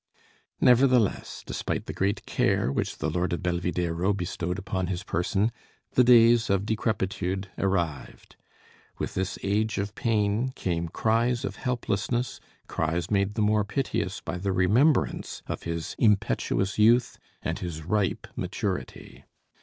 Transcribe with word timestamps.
Nevertheless, 0.59 1.43
despite 1.45 1.85
the 1.85 1.93
great 1.93 2.25
care 2.25 2.71
which 2.71 2.97
the 2.97 3.07
lord 3.11 3.33
of 3.33 3.41
Belvidéro 3.41 4.17
bestowed 4.17 4.57
upon 4.57 4.87
his 4.87 5.03
person, 5.03 5.51
the 5.91 6.03
days 6.03 6.49
of 6.49 6.65
decrepitude 6.65 7.51
arrived. 7.59 8.35
With 8.97 9.13
this 9.13 9.37
age 9.43 9.77
of 9.77 9.93
pain 9.93 10.53
came 10.55 10.87
cries 10.87 11.45
of 11.45 11.57
helplessness, 11.57 12.39
cries 12.67 13.11
made 13.11 13.35
the 13.35 13.43
more 13.43 13.63
piteous 13.63 14.21
by 14.21 14.39
the 14.39 14.51
remembrance 14.51 15.43
of 15.45 15.63
his 15.69 15.95
impetuous 15.99 16.79
youth 16.79 17.19
and 17.43 17.59
his 17.59 17.83
ripe 17.83 18.25
maturity. 18.35 19.23